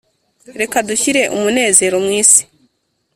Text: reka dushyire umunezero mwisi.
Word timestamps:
reka 0.59 0.77
dushyire 0.87 1.21
umunezero 1.35 1.95
mwisi. 2.05 2.41